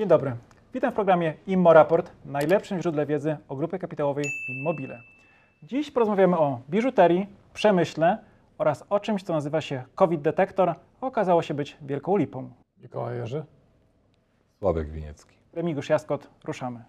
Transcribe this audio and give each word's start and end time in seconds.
Dzień 0.00 0.08
dobry. 0.08 0.36
Witam 0.74 0.92
w 0.92 0.94
programie 0.94 1.34
Immo 1.46 1.72
Raport, 1.72 2.12
najlepszym 2.24 2.82
źródle 2.82 3.06
wiedzy 3.06 3.36
o 3.48 3.56
grupie 3.56 3.78
kapitałowej 3.78 4.24
Immobile. 4.48 5.00
Dziś 5.62 5.90
porozmawiamy 5.90 6.38
o 6.38 6.60
biżuterii, 6.70 7.26
przemyśle 7.54 8.18
oraz 8.58 8.84
o 8.90 9.00
czymś, 9.00 9.22
co 9.22 9.32
nazywa 9.32 9.60
się 9.60 9.84
COVID 9.94 10.20
detektor, 10.20 10.74
okazało 11.00 11.42
się 11.42 11.54
być 11.54 11.76
wielką 11.82 12.16
lipą. 12.16 12.50
Mikołaj 12.82 13.16
Jerzy? 13.16 13.44
Sławek 14.58 14.90
Winiecki. 14.90 15.36
Remigiusz 15.52 15.88
Jaskot, 15.88 16.30
ruszamy. 16.44 16.84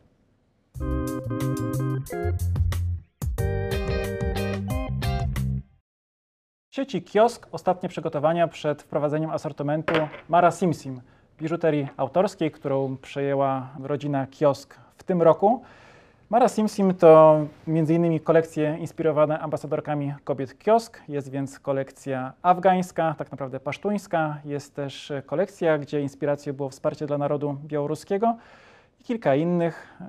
W 6.69 6.75
sieci 6.75 7.01
Kiosk 7.01 7.47
ostatnie 7.51 7.89
przygotowania 7.89 8.47
przed 8.47 8.81
wprowadzeniem 8.81 9.29
asortymentu 9.29 9.93
Mara 10.29 10.51
Simsim, 10.51 11.01
biżuterii 11.37 11.87
autorskiej, 11.97 12.51
którą 12.51 12.97
przejęła 12.97 13.67
rodzina 13.83 14.27
Kiosk 14.27 14.75
w 14.97 15.03
tym 15.03 15.21
roku. 15.21 15.61
Mara 16.29 16.47
Simsim 16.47 16.93
to 16.93 17.41
m.in. 17.67 18.19
kolekcje 18.19 18.77
inspirowane 18.79 19.39
ambasadorkami 19.39 20.13
kobiet 20.23 20.59
Kiosk, 20.59 21.01
jest 21.07 21.31
więc 21.31 21.59
kolekcja 21.59 22.33
afgańska, 22.41 23.15
tak 23.17 23.31
naprawdę 23.31 23.59
pasztuńska, 23.59 24.37
jest 24.45 24.75
też 24.75 25.11
kolekcja, 25.25 25.77
gdzie 25.77 26.01
inspiracją 26.01 26.53
było 26.53 26.69
wsparcie 26.69 27.07
dla 27.07 27.17
narodu 27.17 27.57
białoruskiego 27.63 28.37
i 29.01 29.03
kilka 29.03 29.35
innych. 29.35 29.99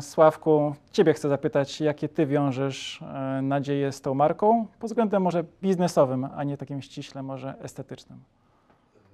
Sławku, 0.00 0.74
Ciebie 0.92 1.12
chcę 1.12 1.28
zapytać, 1.28 1.80
jakie 1.80 2.08
Ty 2.08 2.26
wiążesz 2.26 3.02
e, 3.02 3.42
nadzieje 3.42 3.92
z 3.92 4.00
tą 4.00 4.14
marką 4.14 4.66
pod 4.78 4.90
względem 4.90 5.22
może 5.22 5.44
biznesowym, 5.62 6.28
a 6.36 6.44
nie 6.44 6.56
takim 6.56 6.82
ściśle 6.82 7.22
może 7.22 7.54
estetycznym? 7.62 8.18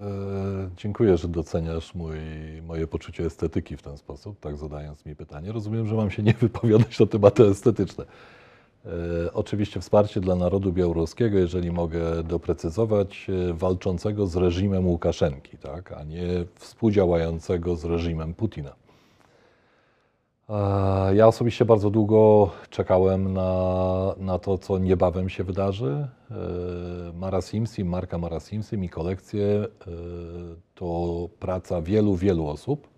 E, 0.01 0.05
dziękuję, 0.77 1.17
że 1.17 1.29
doceniasz 1.29 1.95
mój, 1.95 2.17
moje 2.67 2.87
poczucie 2.87 3.25
estetyki 3.25 3.77
w 3.77 3.83
ten 3.83 3.99
sposób, 3.99 4.41
tak 4.41 4.57
zadając 4.57 5.07
mi 5.07 5.17
pytanie. 5.17 5.53
Rozumiem, 5.53 5.87
że 5.87 5.95
mam 5.95 6.11
się 6.11 6.23
nie 6.23 6.33
wypowiadać 6.41 7.01
na 7.01 7.07
tematy 7.07 7.45
estetyczne. 7.45 8.05
E, 8.87 9.33
oczywiście 9.33 9.81
wsparcie 9.81 10.21
dla 10.21 10.35
narodu 10.35 10.73
białoruskiego, 10.73 11.39
jeżeli 11.39 11.71
mogę 11.71 12.23
doprecyzować, 12.23 13.27
e, 13.51 13.53
walczącego 13.53 14.27
z 14.27 14.37
reżimem 14.37 14.87
Łukaszenki, 14.87 15.59
tak, 15.59 15.93
a 15.93 16.05
nie 16.05 16.45
współdziałającego 16.55 17.77
z 17.77 17.85
reżimem 17.85 18.35
Putina. 18.35 18.86
E, 20.49 21.15
Ja 21.15 21.27
osobiście 21.27 21.65
bardzo 21.65 21.91
długo 21.91 22.51
czekałem 22.71 23.33
na, 23.33 24.15
na 24.19 24.39
to, 24.39 24.59
co 24.59 24.79
niebawem 24.79 25.29
się 25.29 25.45
wydarzy. 25.45 26.09
E, 26.31 26.35
Mara 27.15 27.41
Simsim, 27.43 27.89
marka 27.89 28.19
Mara 28.19 28.41
Simsim 28.41 28.85
i 28.85 28.89
kolekcje 28.89 29.45
e, 29.47 29.67
to 30.75 31.29
praca 31.39 31.83
wielu, 31.83 32.17
wielu 32.17 32.47
osób, 32.49 32.89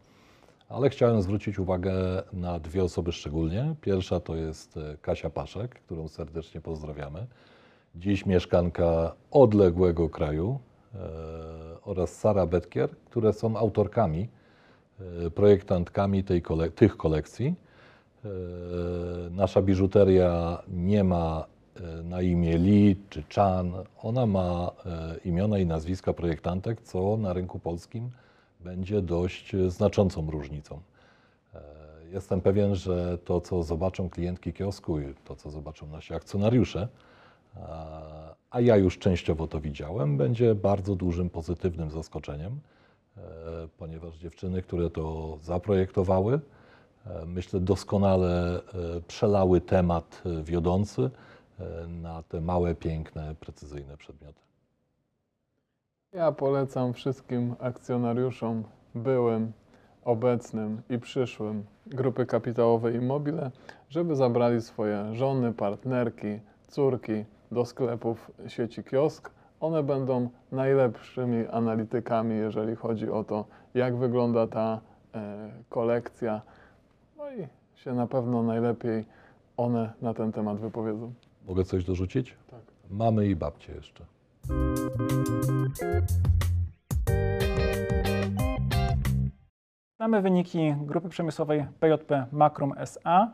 ale 0.68 0.90
chciałem 0.90 1.22
zwrócić 1.22 1.58
uwagę 1.58 1.92
na 2.32 2.58
dwie 2.58 2.84
osoby 2.84 3.12
szczególnie. 3.12 3.74
Pierwsza 3.80 4.20
to 4.20 4.36
jest 4.36 4.78
Kasia 5.02 5.30
Paszek, 5.30 5.74
którą 5.74 6.08
serdecznie 6.08 6.60
pozdrawiamy. 6.60 7.26
Dziś 7.94 8.26
mieszkanka 8.26 9.14
odległego 9.30 10.08
kraju 10.08 10.58
oraz 11.84 12.16
Sara 12.16 12.46
Betkier, 12.46 12.90
które 12.90 13.32
są 13.32 13.56
autorkami 13.56 14.28
projektantkami 15.34 16.24
tej 16.24 16.42
tych 16.74 16.96
kolekcji. 16.96 17.54
E, 18.24 18.28
Nasza 19.30 19.62
biżuteria 19.62 20.62
nie 20.68 21.04
ma 21.04 21.44
e, 21.76 22.02
na 22.02 22.22
imię 22.22 22.56
Li 22.58 22.96
czy 23.10 23.22
Chan. 23.34 23.72
Ona 24.02 24.26
ma 24.26 24.70
e, 24.86 25.16
imiona 25.24 25.58
i 25.58 25.66
nazwiska 25.66 26.12
projektantek, 26.12 26.80
co 26.80 27.16
na 27.16 27.32
rynku 27.32 27.58
polskim 27.58 28.10
będzie 28.60 29.02
dość 29.02 29.54
e, 29.54 29.70
znaczącą 29.70 30.30
różnicą. 30.30 30.80
E, 31.54 31.60
Jestem 32.12 32.40
pewien, 32.40 32.74
że 32.74 33.18
to, 33.18 33.40
co 33.40 33.62
zobaczą 33.62 34.10
klientki 34.10 34.52
kiosku 34.52 35.00
i 35.00 35.14
to, 35.24 35.36
co 35.36 35.50
zobaczą 35.50 35.86
nasi 35.86 36.14
akcjonariusze, 36.14 36.88
a- 38.50 38.60
ja 38.60 38.76
już 38.76 38.98
częściowo 38.98 39.46
to 39.46 39.60
widziałem, 39.60 40.16
będzie 40.16 40.54
bardzo 40.54 40.94
dużym 40.94 41.30
pozytywnym 41.30 41.90
zaskoczeniem, 41.90 42.52
e, 42.52 42.77
ponieważ 43.78 44.16
dziewczyny, 44.16 44.62
które 44.62 44.90
to 44.90 45.38
zaprojektowały, 45.42 46.40
e, 47.06 47.26
myślę 47.26 47.60
doskonale 47.60 48.56
e, 48.56 48.62
przelały 49.08 49.60
temat 49.60 50.22
e, 50.26 50.42
wiodący 50.42 51.10
e, 51.60 51.86
na 51.86 52.22
te 52.22 52.40
małe, 52.40 52.74
piękne, 52.74 53.34
precyzyjne 53.40 53.96
przedmioty. 53.96 54.40
Ja 56.12 56.32
polecam 56.32 56.92
wszystkim 56.92 57.54
akcjonariuszom 57.60 58.64
byłym, 58.94 59.52
obecnym 60.04 60.82
i 60.90 60.98
przyszłym 60.98 61.64
grupy 61.86 62.26
kapitałowej 62.26 62.94
Immobile, 62.94 63.50
żeby 63.88 64.16
zabrali 64.16 64.62
swoje 64.62 65.14
żony, 65.14 65.52
partnerki, 65.52 66.40
córki 66.68 67.24
do 67.52 67.64
sklepów 67.64 68.30
sieci 68.46 68.84
Kiosk. 68.84 69.30
One 69.60 69.82
będą 69.82 70.28
najlepszymi 70.52 71.46
analitykami, 71.46 72.36
jeżeli 72.36 72.76
chodzi 72.76 73.10
o 73.10 73.24
to, 73.24 73.44
jak 73.74 73.96
wygląda 73.96 74.46
ta 74.46 74.80
e, 75.14 75.50
kolekcja. 75.68 76.42
No 77.16 77.30
i 77.30 77.46
się 77.74 77.94
na 77.94 78.06
pewno 78.06 78.42
najlepiej 78.42 79.04
one 79.56 79.92
na 80.02 80.14
ten 80.14 80.32
temat 80.32 80.58
wypowiedzą. 80.58 81.12
Mogę 81.48 81.64
coś 81.64 81.84
dorzucić? 81.84 82.36
Tak. 82.50 82.60
Mamy 82.90 83.26
i 83.26 83.36
babcie 83.36 83.72
jeszcze. 83.72 84.04
Znamy 89.96 90.22
wyniki 90.22 90.74
grupy 90.80 91.08
przemysłowej 91.08 91.66
PJP 91.80 92.26
Makrum 92.32 92.72
SA. 92.76 93.32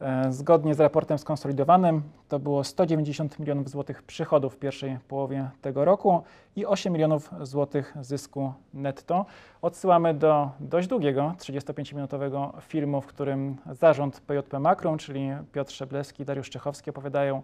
E, 0.00 0.32
Zgodnie 0.32 0.74
z 0.74 0.80
raportem 0.80 1.18
skonsolidowanym 1.18 2.02
to 2.28 2.38
było 2.38 2.64
190 2.64 3.38
milionów 3.38 3.68
złotych 3.68 4.02
przychodów 4.02 4.54
w 4.54 4.58
pierwszej 4.58 4.98
połowie 5.08 5.50
tego 5.62 5.84
roku 5.84 6.22
i 6.56 6.66
8 6.66 6.92
milionów 6.92 7.30
złotych 7.42 7.94
zysku 8.00 8.52
netto. 8.74 9.26
Odsyłamy 9.62 10.14
do 10.14 10.50
dość 10.60 10.88
długiego, 10.88 11.34
35-minutowego 11.38 12.50
filmu, 12.60 13.00
w 13.00 13.06
którym 13.06 13.56
zarząd 13.70 14.20
PJP 14.20 14.60
Makrum, 14.60 14.98
czyli 14.98 15.30
Piotr 15.52 15.72
Szablewski 15.72 16.22
i 16.22 16.26
Dariusz 16.26 16.50
Czechowski 16.50 16.90
opowiadają 16.90 17.42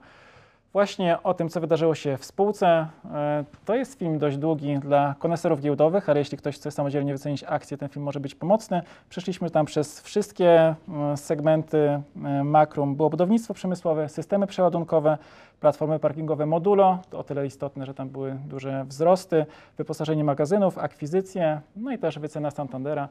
właśnie 0.75 1.23
o 1.23 1.35
tym, 1.35 1.49
co 1.49 1.61
wydarzyło 1.61 1.95
się 1.95 2.17
w 2.17 2.25
spółce. 2.25 2.87
E, 3.15 3.45
To 3.65 3.75
jest 3.75 3.99
film 3.99 4.19
dość 4.19 4.37
długi 4.37 4.79
dla 4.79 5.15
koneserów 5.19 5.61
giełdowych, 5.61 6.09
ale 6.09 6.19
jeśli 6.19 6.39
ktoś 6.39 6.55
chce 6.55 6.71
samodzielnie 6.71 7.13
wycenić 7.13 7.45
akcję, 7.49 7.77
ten 7.79 7.89
film 7.89 8.05
może 8.05 8.21
być 8.21 8.35
pomocny. 8.35 8.83
Przeszliśmy 9.09 9.51
tam 9.51 9.67
przez 9.67 10.01
wszystkie 10.01 10.75
segmenty 11.17 12.01
Makrum. 12.45 12.97
Było 12.97 13.11
budownictwo 13.11 13.55
przemysłowe, 13.55 14.09
systemy 14.09 14.47
przeładunkowe, 14.47 15.19
platformy 15.61 15.99
parkingowe 15.99 16.47
Modulo, 16.47 16.99
to 17.11 17.19
o 17.19 17.25
tyle 17.25 17.47
istotne, 17.47 17.87
że 17.87 17.95
tam 17.95 18.09
były 18.09 18.37
duże 18.47 18.85
wzrosty, 18.85 19.47
wyposażenie 19.79 20.25
magazynów, 20.25 20.79
akwizycje, 20.79 21.61
no 21.77 21.93
i 21.93 21.99
też 21.99 22.19
wycena 22.19 22.51
Santandera. 22.51 23.09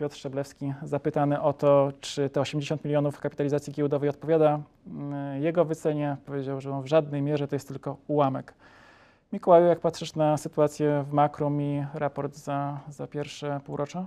Piotr 0.00 0.16
Szczeblewski 0.16 0.72
zapytany 0.82 1.40
o 1.40 1.52
to, 1.52 1.92
czy 2.00 2.30
te 2.30 2.40
80 2.40 2.84
milionów 2.84 3.20
kapitalizacji 3.20 3.72
giełdowej 3.72 4.08
odpowiada 4.08 4.60
mm, 4.86 5.42
jego 5.42 5.64
wycenie, 5.64 6.16
powiedział, 6.26 6.60
że 6.60 6.82
w 6.82 6.86
żadnej 6.86 7.22
mierze 7.22 7.48
to 7.48 7.56
jest 7.56 7.68
tylko 7.68 7.96
ułamek. 8.08 8.54
Mikołaju, 9.32 9.66
jak 9.66 9.80
patrzysz 9.80 10.14
na 10.14 10.36
sytuację 10.36 11.04
w 11.08 11.12
Makrum 11.12 11.62
i 11.62 11.84
raport 11.94 12.36
za, 12.36 12.80
za 12.88 13.06
pierwsze 13.06 13.60
półrocze? 13.64 14.06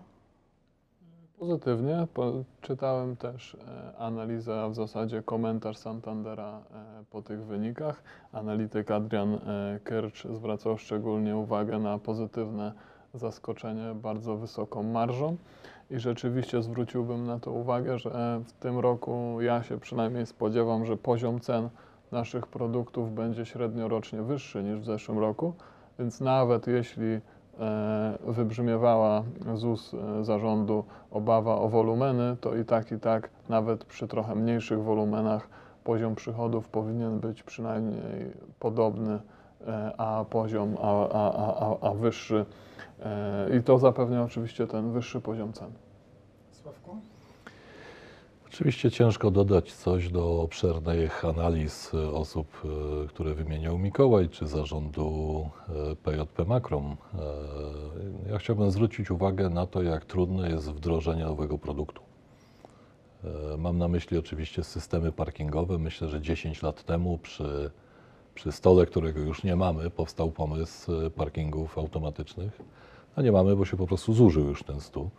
Pozytywnie. 1.40 2.08
Po, 2.14 2.34
czytałem 2.62 3.16
też 3.16 3.58
e, 3.68 3.98
analizę, 3.98 4.62
a 4.62 4.70
w 4.70 4.76
zasadzie 4.76 5.22
komentarz 5.22 5.78
Santandera 5.78 6.62
e, 6.72 7.04
po 7.12 7.22
tych 7.22 7.46
wynikach. 7.46 8.04
Analityk 8.32 8.92
Adrian 8.92 9.34
e, 9.34 9.40
Kercz 9.84 10.28
zwracał 10.28 10.78
szczególnie 10.78 11.38
uwagę 11.38 11.80
na 11.80 12.00
pozytywne 12.00 12.74
zaskoczenie 13.14 13.96
bardzo 13.96 14.38
wysoką 14.38 14.84
marżą. 14.84 15.38
I 15.94 16.00
rzeczywiście 16.00 16.62
zwróciłbym 16.62 17.28
na 17.28 17.40
to 17.40 17.52
uwagę, 17.52 18.00
że 18.00 18.42
w 18.46 18.54
tym 18.54 18.80
roku 18.80 19.42
ja 19.42 19.64
się 19.64 19.80
przynajmniej 19.80 20.26
spodziewam, 20.26 20.86
że 20.86 20.98
poziom 20.98 21.40
cen 21.40 21.70
naszych 22.12 22.48
produktów 22.48 23.16
będzie 23.16 23.46
średnio 23.46 23.88
rocznie 23.88 24.22
wyższy 24.22 24.64
niż 24.64 24.80
w 24.80 24.86
zeszłym 24.86 25.20
roku. 25.20 25.54
Więc 26.00 26.22
nawet 26.22 26.68
jeśli 26.68 27.20
e, 27.60 28.18
wybrzmiewała 28.28 29.24
z 29.54 29.64
ust 29.64 29.94
e, 29.94 30.24
zarządu 30.24 30.84
obawa 31.12 31.56
o 31.56 31.70
wolumeny, 31.70 32.38
to 32.42 32.56
i 32.56 32.66
tak, 32.66 32.92
i 32.92 33.00
tak, 33.00 33.30
nawet 33.50 33.86
przy 33.86 34.08
trochę 34.08 34.36
mniejszych 34.36 34.84
wolumenach, 34.84 35.48
poziom 35.84 36.16
przychodów 36.16 36.70
powinien 36.70 37.20
być 37.20 37.44
przynajmniej 37.44 38.32
podobny, 38.60 39.20
a 39.98 40.26
poziom, 40.30 40.76
a, 40.82 41.10
a, 41.10 41.32
a, 41.60 41.90
a, 41.90 41.94
wyższy. 41.94 42.46
E, 43.06 43.58
I 43.58 43.64
to 43.64 43.78
zapewnia 43.78 44.24
oczywiście 44.24 44.68
ten 44.68 44.92
wyższy 44.92 45.22
poziom 45.22 45.54
cen. 45.54 45.72
Sławku? 46.52 46.98
Oczywiście 48.48 48.92
ciężko 48.92 49.32
dodać 49.32 49.74
coś 49.74 50.10
do 50.10 50.42
obszernych 50.42 51.26
analiz 51.26 51.94
e, 51.94 52.12
osób, 52.12 52.48
e, 53.06 53.08
które 53.08 53.34
wymieniał 53.34 53.78
Mikołaj, 53.78 54.30
czy 54.30 54.48
zarządu 54.48 55.50
e, 55.92 55.96
PJP 55.96 56.46
Makrom. 56.46 56.96
E, 58.28 58.32
Ja 58.32 58.38
chciałbym 58.38 58.72
zwrócić 58.72 59.12
uwagę 59.12 59.50
na 59.50 59.68
to, 59.68 59.84
jak 59.84 60.06
trudne 60.06 60.50
jest 60.50 60.72
wdrożenie 60.72 61.26
nowego 61.26 61.58
produktu. 61.58 62.02
E, 63.24 63.58
Mam 63.58 63.78
na 63.78 63.88
myśli 63.88 64.18
oczywiście 64.18 64.64
systemy 64.64 65.12
parkingowe. 65.12 65.78
Myślę, 65.78 66.10
że 66.10 66.22
10 66.22 66.62
lat 66.64 66.84
temu 66.84 67.18
przy, 67.18 67.72
przy 68.36 68.52
stole, 68.52 68.86
którego 68.86 69.20
już 69.20 69.44
nie 69.44 69.56
mamy, 69.56 69.90
powstał 69.90 70.32
pomysł 70.32 70.92
e, 71.06 71.10
parkingów 71.10 71.78
automatycznych. 71.78 72.62
A 73.16 73.22
nie 73.22 73.32
mamy, 73.32 73.56
bo 73.56 73.66
się 73.66 73.78
po 73.78 73.88
prostu 73.88 74.14
zużył 74.14 74.48
już 74.48 74.64
ten 74.64 74.82
stół 74.82 75.10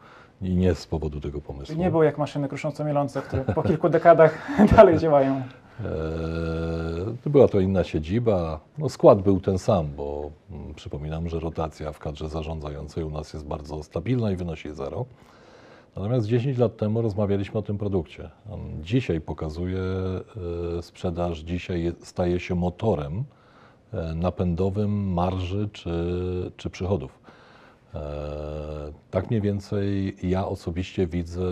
i 0.42 0.54
nie 0.56 0.74
z 0.74 0.86
powodu 0.86 1.20
tego 1.20 1.40
pomysłu. 1.40 1.76
Nie 1.76 1.90
było 1.90 2.02
jak 2.04 2.18
maszyny 2.18 2.48
krusząco-mielące, 2.48 3.22
które 3.22 3.44
po 3.44 3.62
kilku 3.62 3.88
dekadach 3.88 4.48
dalej 4.76 4.98
działają. 4.98 5.34
Eee, 5.34 7.30
Była 7.30 7.48
to 7.48 7.60
inna 7.60 7.84
siedziba. 7.84 8.60
No, 8.78 8.88
skład 8.88 9.22
był 9.22 9.40
ten 9.40 9.58
sam, 9.58 9.88
bo 9.96 10.30
mm, 10.50 10.74
przypominam, 10.74 11.28
że 11.28 11.40
rotacja 11.40 11.92
w 11.92 11.98
kadrze 11.98 12.28
zarządzającej 12.28 13.04
u 13.04 13.10
nas 13.10 13.32
jest 13.32 13.46
bardzo 13.46 13.82
stabilna 13.82 14.30
i 14.30 14.36
wynosi 14.36 14.74
zero. 14.74 15.04
Natomiast 15.96 16.26
10 16.26 16.58
lat 16.58 16.76
temu 16.76 17.02
rozmawialiśmy 17.02 17.58
o 17.58 17.62
tym 17.62 17.78
produkcie. 17.78 18.30
On 18.50 18.60
dzisiaj 18.82 19.20
pokazuje 19.20 19.80
e, 20.78 20.82
sprzedaż, 20.82 21.38
dzisiaj 21.38 21.82
je- 21.82 21.92
staje 22.02 22.40
się 22.40 22.54
motorem 22.54 23.24
e, 23.92 24.14
napędowym 24.14 25.12
marży 25.12 25.68
czy, 25.72 25.90
czy 26.56 26.70
przychodów. 26.70 27.18
E, 27.94 28.00
Tak 29.10 29.30
mniej 29.30 29.40
więcej 29.40 30.16
ja 30.22 30.46
osobiście 30.48 31.06
widzę 31.06 31.42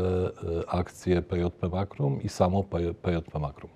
akcję 0.67 1.23
PJP 1.23 1.69
Makrum 1.69 2.23
i 2.23 2.29
samo 2.29 2.65
PJP 3.03 3.39
Makrum. 3.39 3.71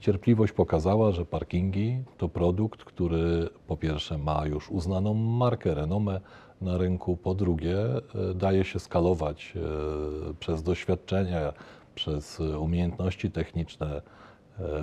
Cierpliwość 0.00 0.52
pokazała, 0.52 1.12
że 1.12 1.24
parkingi 1.26 1.98
to 2.18 2.28
produkt, 2.28 2.84
który 2.84 3.48
po 3.66 3.76
pierwsze 3.76 4.18
ma 4.18 4.46
już 4.46 4.70
uznaną 4.70 5.14
markę, 5.14 5.74
renomę 5.74 6.20
na 6.60 6.78
rynku, 6.78 7.16
po 7.16 7.34
drugie 7.34 7.78
e, 7.78 8.00
daje 8.34 8.64
się 8.64 8.78
skalować 8.78 9.54
e, 9.56 10.34
przez 10.34 10.62
doświadczenia, 10.62 11.52
przez 11.94 12.40
e, 12.40 12.58
umiejętności 12.58 13.30
techniczne 13.30 14.02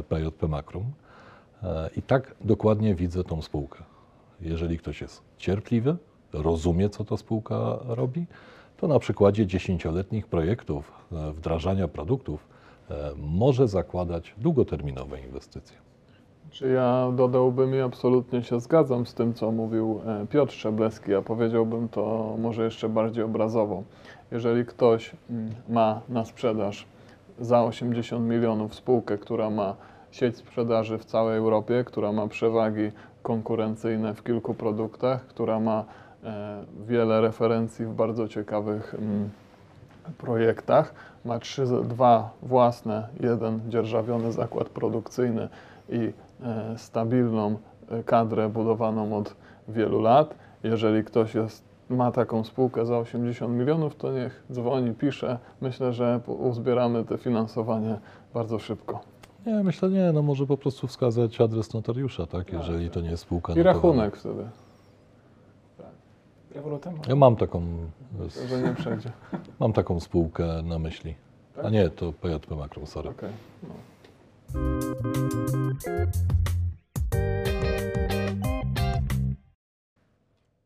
PJP 0.10 0.48
Makrum. 0.48 0.92
I 1.98 2.02
tak 2.02 2.36
dokładnie 2.42 2.96
widzę 2.96 3.24
tą 3.24 3.42
spółkę. 3.42 3.84
Jeżeli 4.42 4.78
ktoś 4.78 5.02
jest 5.02 5.22
cierpliwy, 5.38 5.98
rozumie, 6.34 6.90
co 6.90 7.06
ta 7.06 7.18
spółka 7.18 7.80
robi, 7.84 8.26
to 8.78 8.88
na 8.88 9.00
przykładzie 9.00 9.48
dziesięcioletnich 9.48 10.28
projektów 10.28 10.92
wdrażania 11.12 11.88
produktów 11.88 12.48
może 13.18 13.68
zakładać 13.68 14.34
długoterminowe 14.38 15.22
inwestycje. 15.22 15.78
Czy 16.52 16.68
ja 16.70 17.12
dodałbym 17.16 17.76
i 17.76 17.80
absolutnie 17.80 18.44
się 18.44 18.60
zgadzam 18.60 19.06
z 19.06 19.14
tym, 19.14 19.34
co 19.34 19.52
mówił 19.52 20.02
e, 20.06 20.28
Piotr 20.28 20.54
Szableski, 20.54 21.16
a 21.16 21.22
powiedziałbym 21.22 21.90
to 21.90 22.36
może 22.40 22.64
jeszcze 22.64 22.90
bardziej 22.90 23.24
obrazowo. 23.24 23.84
Jeżeli 24.32 24.66
ktoś 24.66 25.12
mm, 25.30 25.50
ma 25.70 26.02
na 26.10 26.26
sprzedaż 26.26 26.86
za 27.40 27.64
80 27.64 28.30
milionów 28.30 28.76
spółkę, 28.76 29.18
która 29.18 29.50
ma 29.50 29.76
sieć 30.12 30.38
sprzedaży 30.38 30.98
w 30.98 31.06
całej 31.06 31.38
Europie, 31.38 31.84
która 31.84 32.12
ma 32.12 32.28
przewagi 32.28 32.92
konkurencyjne 33.24 34.14
w 34.14 34.24
kilku 34.24 34.54
produktach, 34.54 35.28
która 35.28 35.60
ma 35.60 35.84
e, 36.24 36.64
wiele 36.88 37.22
referencji 37.22 37.86
w 37.86 37.94
bardzo 37.94 38.28
ciekawych 38.28 38.96
mm, 38.96 39.30
projektach, 40.18 40.94
ma 41.26 41.40
dwa 41.84 42.30
własne, 42.42 43.08
jeden 43.20 43.60
dzierżawiony 43.70 44.32
zakład 44.32 44.70
produkcyjny 44.70 45.50
i 45.90 46.14
stabilną 46.78 47.58
e, 47.90 48.04
kadrę 48.04 48.50
budowaną 48.50 49.18
od 49.18 49.36
wielu 49.68 50.02
lat. 50.02 50.36
Jeżeli 50.64 51.04
ktoś 51.04 51.36
jest, 51.36 51.64
ma 51.90 52.12
taką 52.12 52.44
spółkę 52.44 52.86
za 52.86 52.98
80 52.98 53.54
milionów, 53.54 53.96
to 53.96 54.12
niech 54.12 54.44
dzwoni, 54.52 54.94
pisze. 54.94 55.40
Myślę, 55.62 55.94
że 55.94 56.20
uzbieramy 56.28 57.06
te 57.06 57.18
finansowanie 57.18 58.00
bardzo 58.34 58.60
szybko. 58.60 59.00
Nie, 59.46 59.64
myślę 59.64 59.90
nie, 59.90 60.12
no 60.14 60.22
może 60.22 60.46
po 60.46 60.58
prostu 60.58 60.88
wskazać 60.88 61.42
adres 61.42 61.74
notariusza, 61.74 62.26
tak, 62.26 62.54
jeżeli 62.54 62.90
to 62.90 63.02
nie 63.02 63.10
jest 63.10 63.24
spółka 63.24 63.54
I 63.54 63.56
notowana. 63.56 63.74
rachunek 63.80 64.18
wtedy, 64.18 64.44
Rewolutem. 66.56 66.94
Ja 67.08 67.16
mam 67.16 67.36
taką, 67.36 67.62
że 68.50 68.62
nie 68.62 68.74
przejdzie. 68.76 69.12
mam 69.60 69.74
taką 69.74 70.00
spółkę 70.00 70.62
na 70.64 70.80
myśli. 70.80 71.16
A 71.64 71.70
nie, 71.70 71.90
to 71.90 72.14
PJP 72.14 72.56
Makrum, 72.56 72.88
sorry. 72.88 73.10
Okej. 73.10 73.30
No. 73.64 73.70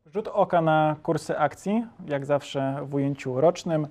Rzut 0.06 0.28
oka 0.28 0.60
na 0.62 0.96
kursy 1.02 1.38
akcji, 1.38 1.86
jak 2.06 2.26
zawsze 2.26 2.78
w 2.82 2.94
ujęciu 2.94 3.40
rocznym. 3.40 3.88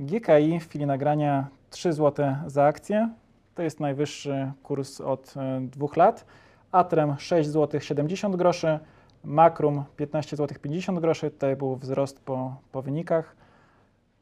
GKI 0.00 0.60
w 0.60 0.68
chwili 0.68 0.86
nagrania 0.86 1.48
3 1.70 1.92
zł 1.92 2.26
za 2.46 2.64
akcję. 2.64 3.10
To 3.54 3.62
jest 3.62 3.80
najwyższy 3.80 4.52
kurs 4.62 5.00
od 5.00 5.34
e, 5.36 5.60
dwóch 5.60 5.96
lat. 5.96 6.26
Atrem 6.72 7.18
6 7.18 7.48
zł 7.48 7.80
70 7.80 8.36
groszy. 8.36 8.78
Makrum 9.24 9.84
15 9.96 10.36
zł 10.36 10.58
50 10.62 11.00
groszy. 11.00 11.30
Tutaj 11.30 11.56
był 11.56 11.76
wzrost 11.76 12.20
po, 12.20 12.56
po 12.72 12.82
wynikach. 12.82 13.36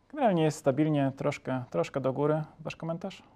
Generalnie 0.09 0.43
jest 0.43 0.59
stabilnie, 0.59 1.13
troszkę, 1.17 1.65
troszkę 1.71 2.01
do 2.01 2.13
góry. 2.13 2.43
Wasz 2.61 2.77
komentarz? 2.77 3.34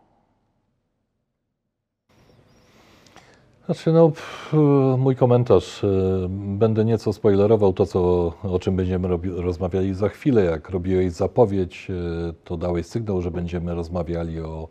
Znaczy, 3.68 3.92
no, 3.92 4.08
pff, 4.08 4.52
mój 4.98 5.16
komentarz. 5.16 5.84
e, 5.84 5.88
Będę 6.30 6.84
nieco 6.84 7.12
spoilerował 7.12 7.72
to, 7.72 7.86
co, 7.86 8.00
o 8.42 8.58
czym 8.58 8.76
będziemy 8.76 9.08
rozmawiali 9.36 9.94
za 9.94 10.08
chwilę. 10.08 10.44
Jak 10.44 10.70
robiłeś 10.70 11.12
zapowiedź, 11.12 11.88
e, 11.90 12.32
to 12.44 12.56
dałeś 12.56 12.86
sygnał, 12.86 13.22
że 13.22 13.30
będziemy 13.30 13.74
rozmawiali 13.74 14.40
o, 14.40 14.68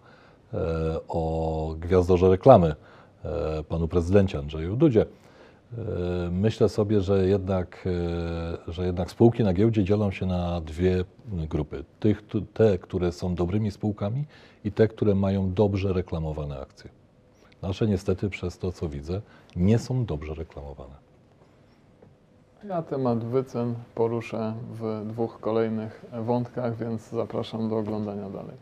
e, 0.53 0.57
o 1.07 1.75
gwiazdorze 1.79 2.29
reklamy, 2.29 2.75
e, 3.25 3.63
panu 3.63 3.88
prezydencie 3.88 4.39
Andrzeju 4.39 4.75
Dudzie. 4.75 5.05
E, 5.77 5.83
Myślę 6.31 6.69
sobie, 6.69 7.01
że 7.01 7.27
jednak, 7.27 7.88
że 8.67 8.85
jednak 8.85 9.11
spółki 9.11 9.44
na 9.44 9.53
giełdzie 9.53 9.83
dzielą 9.83 10.11
się 10.11 10.25
na 10.25 10.61
dwie 10.61 11.05
grupy. 11.25 11.83
Tych, 11.99 12.23
te, 12.53 12.77
które 12.77 13.11
są 13.11 13.35
dobrymi 13.35 13.71
spółkami 13.71 14.25
i 14.63 14.71
te, 14.71 14.88
które 14.88 15.15
mają 15.15 15.53
dobrze 15.53 15.94
reklamowane 15.94 16.59
akcje. 16.59 16.96
Nasze 17.62 17.88
niestety 17.88 18.30
przez 18.30 18.57
to, 18.57 18.71
co 18.71 18.89
widzę, 18.89 19.21
nie 19.56 19.80
są 19.80 20.06
dobrze 20.06 20.33
reklamowane. 20.33 20.94
Ja 22.64 22.81
temat 22.81 23.23
wycen 23.23 23.76
poruszę 23.95 24.54
w 24.71 25.04
dwóch 25.06 25.40
kolejnych 25.40 26.06
wątkach, 26.21 26.78
więc 26.78 27.09
zapraszam 27.09 27.69
do 27.69 27.78
oglądania 27.78 28.30
dalej. 28.30 28.56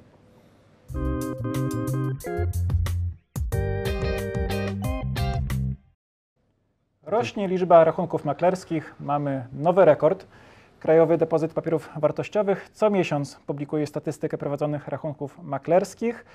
Rośnie 7.04 7.48
liczba 7.48 7.84
rachunków 7.84 8.26
maklerskich. 8.26 8.96
Mamy 9.00 9.48
nowy 9.54 9.86
rekord. 9.86 10.28
Krajowy 10.80 11.18
Depozyt 11.18 11.54
Papierów 11.54 11.90
Wartościowych 11.98 12.70
co 12.74 12.90
miesiąc 12.90 13.36
publikuje 13.36 13.88
statystykę 13.88 14.38
prowadzonych 14.38 14.88
rachunków 14.88 15.40
maklerskich. 15.44 16.26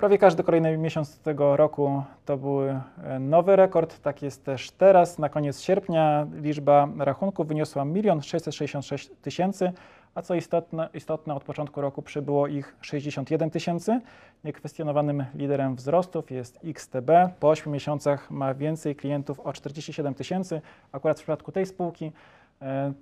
Prawie 0.00 0.18
każdy 0.18 0.42
kolejny 0.42 0.78
miesiąc 0.78 1.18
tego 1.18 1.56
roku 1.56 2.02
to 2.24 2.36
był 2.36 2.62
e, 2.62 2.82
nowy 3.20 3.56
rekord. 3.56 4.00
Tak 4.00 4.22
jest 4.22 4.44
też 4.44 4.70
teraz. 4.70 5.18
Na 5.18 5.28
koniec 5.28 5.60
sierpnia 5.60 6.26
liczba 6.42 6.88
rachunków 6.98 7.48
wyniosła 7.48 7.86
1 7.94 8.22
666 8.22 9.10
tysięcy, 9.22 9.72
a 10.14 10.22
co 10.22 10.34
istotne, 10.34 10.88
istotne 10.94 11.34
od 11.34 11.44
początku 11.44 11.80
roku 11.80 12.02
przybyło 12.02 12.46
ich 12.46 12.76
61 12.80 13.50
tysięcy. 13.50 14.00
Niekwestionowanym 14.44 15.24
liderem 15.34 15.76
wzrostów 15.76 16.30
jest 16.30 16.58
XTB. 16.64 17.10
Po 17.40 17.48
8 17.48 17.72
miesiącach 17.72 18.30
ma 18.30 18.54
więcej 18.54 18.96
klientów 18.96 19.40
o 19.40 19.52
47 19.52 20.14
tysięcy. 20.14 20.60
Akurat 20.92 21.16
w 21.16 21.20
przypadku 21.20 21.52
tej 21.52 21.66
spółki, 21.66 22.12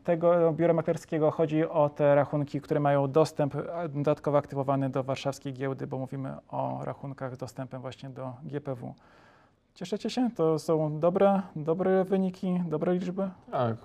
tego 0.04 0.52
biura 0.52 0.72
maklerskiego 0.72 1.30
chodzi 1.30 1.68
o 1.68 1.88
te 1.88 2.14
rachunki, 2.14 2.60
które 2.60 2.80
mają 2.80 3.10
dostęp 3.10 3.54
e, 3.54 3.88
dodatkowo 3.88 4.38
aktywowany 4.38 4.90
do 4.90 5.02
warszawskiej 5.04 5.52
giełdy, 5.52 5.86
bo 5.86 5.98
mówimy 5.98 6.34
o 6.48 6.80
rachunkach 6.84 7.34
z 7.34 7.38
dostępem 7.38 7.80
właśnie 7.80 8.10
do 8.10 8.32
GPW. 8.42 8.94
Cieszycie 9.74 10.10
się? 10.10 10.30
To 10.36 10.58
są 10.58 11.00
dobre, 11.00 11.42
dobre 11.56 12.04
wyniki, 12.04 12.60
dobre 12.68 12.94
liczby? 12.94 13.30
Tak, 13.52 13.76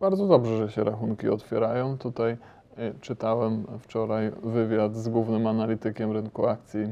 bardzo 0.00 0.26
dobrze, 0.26 0.56
że 0.56 0.70
się 0.70 0.84
rachunki 0.84 1.28
otwierają. 1.28 1.98
Tutaj 1.98 2.36
e, 2.76 2.94
czytałem 3.00 3.66
wczoraj 3.78 4.32
wywiad 4.42 4.96
z 4.96 5.08
głównym 5.08 5.46
analitykiem 5.46 6.12
rynku 6.12 6.46
akcji 6.46 6.80
e, 6.80 6.88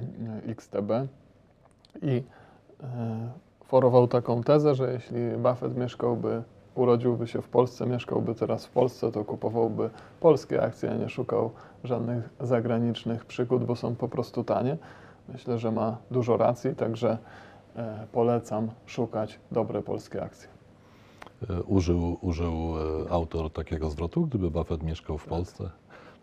XTB 0.47 0.91
i 2.03 2.23
e, 2.83 3.31
forował 3.65 4.09
taką 4.09 4.43
tezę, 4.43 4.75
że 4.75 4.93
jeśli 4.93 5.31
Buffett 5.37 5.77
mieszkałby, 5.77 6.43
urodziłby 6.75 7.27
się 7.27 7.43
w 7.43 7.49
Polsce, 7.49 7.87
mieszkałby 7.87 8.35
teraz 8.35 8.67
w 8.67 8.71
Polsce, 8.71 9.13
to 9.13 9.25
kupowałby 9.25 9.91
polskie 10.21 10.63
akcje, 10.63 10.91
a 10.91 10.95
nie 10.95 11.09
szukał 11.09 11.51
żadnych 11.85 12.29
zagranicznych 12.41 13.25
przygód, 13.25 13.65
bo 13.65 13.77
są 13.77 13.95
po 13.95 14.09
prostu 14.09 14.45
tanie. 14.45 14.77
myślę, 15.29 15.59
że 15.59 15.73
ma 15.73 15.97
dużo 16.11 16.37
racji, 16.37 16.75
także 16.75 17.19
e, 17.77 18.07
polecam 18.13 18.71
szukać 18.87 19.41
dobre 19.53 19.83
polskie 19.83 20.23
akcje. 20.23 20.49
E, 21.51 21.63
Użył, 21.63 22.19
użył 22.21 22.53
e, 23.07 23.11
autor 23.11 23.51
takiego 23.51 23.91
zwrotu, 23.91 24.27
gdyby 24.27 24.51
Buffett 24.51 24.83
mieszkał 24.83 25.19
w 25.19 25.25
Polsce. 25.27 25.71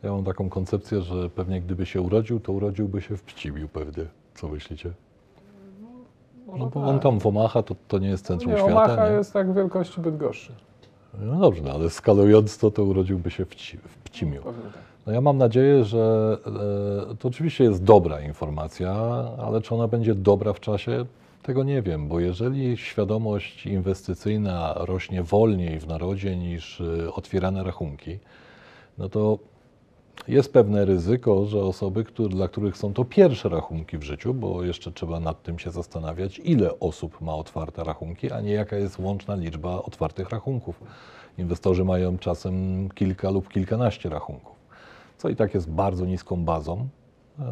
Ja 0.03 0.11
mam 0.11 0.23
taką 0.23 0.49
koncepcję, 0.49 1.01
że 1.01 1.29
pewnie 1.29 1.61
gdyby 1.61 1.85
się 1.85 2.01
urodził, 2.01 2.39
to 2.39 2.51
urodziłby 2.53 3.01
się 3.01 3.17
w 3.17 3.23
Pcimiu 3.23 3.67
pewnie. 3.67 4.05
Co 4.35 4.47
myślicie? 4.47 4.93
Może 6.49 6.63
No 6.63 6.69
bo 6.69 6.79
tak. 6.79 6.89
on 6.89 6.99
tam 6.99 7.19
w 7.19 7.27
Omaha, 7.27 7.63
to, 7.63 7.75
to 7.87 7.99
nie 7.99 8.07
jest 8.09 8.25
centrum 8.25 8.51
nie, 8.51 8.57
świata. 8.57 8.73
Omaha 8.73 9.09
nie? 9.09 9.15
jest 9.15 9.33
tak 9.33 9.53
wielkości 9.53 10.01
Bydgoszczy. 10.01 10.53
No 11.21 11.39
dobrze, 11.39 11.63
no, 11.63 11.71
ale 11.71 11.89
skalując 11.89 12.57
to, 12.57 12.71
to 12.71 12.83
urodziłby 12.83 13.31
się 13.31 13.45
w, 13.45 13.47
Pci, 13.47 13.77
w 13.77 13.97
Pcimiu. 13.97 14.43
Tak. 14.43 14.53
No 15.07 15.13
ja 15.13 15.21
mam 15.21 15.37
nadzieję, 15.37 15.83
że 15.83 16.37
e, 17.11 17.15
to 17.15 17.27
oczywiście 17.27 17.63
jest 17.63 17.83
dobra 17.83 18.21
informacja, 18.21 18.91
ale 19.37 19.61
czy 19.61 19.75
ona 19.75 19.87
będzie 19.87 20.15
dobra 20.15 20.53
w 20.53 20.59
czasie, 20.59 21.05
tego 21.43 21.63
nie 21.63 21.81
wiem, 21.81 22.07
bo 22.07 22.19
jeżeli 22.19 22.77
świadomość 22.77 23.65
inwestycyjna 23.65 24.73
rośnie 24.77 25.23
wolniej 25.23 25.79
w 25.79 25.87
narodzie 25.87 26.37
niż 26.37 26.81
e, 26.81 27.13
otwierane 27.13 27.63
rachunki, 27.63 28.19
no 28.97 29.09
to 29.09 29.37
jest 30.27 30.53
pewne 30.53 30.85
ryzyko, 30.85 31.45
że 31.45 31.61
osoby, 31.61 32.03
które, 32.03 32.29
dla 32.29 32.47
których 32.47 32.77
są 32.77 32.93
to 32.93 33.05
pierwsze 33.05 33.49
rachunki 33.49 33.97
w 33.97 34.03
życiu, 34.03 34.33
bo 34.33 34.63
jeszcze 34.63 34.91
trzeba 34.91 35.19
nad 35.19 35.43
tym 35.43 35.59
się 35.59 35.71
zastanawiać, 35.71 36.41
ile 36.43 36.79
osób 36.79 37.21
ma 37.21 37.35
otwarte 37.35 37.83
rachunki, 37.83 38.31
a 38.31 38.41
nie 38.41 38.51
jaka 38.51 38.75
jest 38.75 38.99
łączna 38.99 39.35
liczba 39.35 39.83
otwartych 39.83 40.29
rachunków. 40.29 40.83
Inwestorzy 41.37 41.85
mają 41.85 42.17
czasem 42.17 42.89
kilka 42.89 43.29
lub 43.29 43.49
kilkanaście 43.49 44.09
rachunków, 44.09 44.55
co 45.17 45.29
i 45.29 45.35
tak 45.35 45.53
jest 45.53 45.69
bardzo 45.69 46.05
niską 46.05 46.45
bazą, 46.45 46.87
e, 47.39 47.45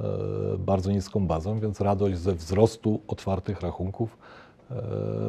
bardzo 0.58 0.92
niską 0.92 1.28
bazą, 1.28 1.60
więc 1.60 1.82
radość 1.82 2.18
ze 2.18 2.34
wzrostu 2.34 3.00
otwartych 3.08 3.62
rachunków 3.62 4.18
e, 4.72 4.76